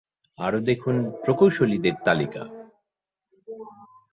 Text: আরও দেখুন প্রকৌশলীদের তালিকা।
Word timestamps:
আরও 0.37 0.59
দেখুন 0.59 0.95
প্রকৌশলীদের 1.23 1.95
তালিকা। 2.05 2.43